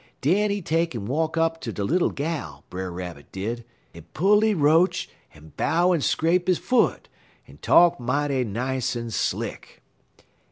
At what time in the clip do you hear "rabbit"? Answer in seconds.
2.91-3.31